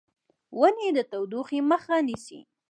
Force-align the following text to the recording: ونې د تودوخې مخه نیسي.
ونې 0.59 0.89
د 0.95 0.97
تودوخې 1.11 1.59
مخه 1.69 1.95
نیسي. 2.07 2.39